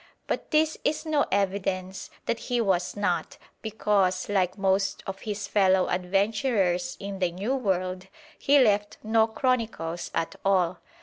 But 0.25 0.49
this 0.49 0.79
is 0.83 1.05
no 1.05 1.27
evidence 1.31 2.09
that 2.25 2.39
he 2.49 2.59
was 2.59 2.97
not, 2.97 3.37
because, 3.61 4.29
like 4.29 4.57
most 4.57 5.03
of 5.05 5.19
his 5.19 5.47
fellow 5.47 5.89
adventurers 5.89 6.97
in 6.99 7.19
the 7.19 7.31
New 7.31 7.55
World, 7.55 8.07
he 8.39 8.57
left 8.57 8.97
no 9.03 9.27
chronicles 9.27 10.09
at 10.15 10.35
all. 10.43 10.79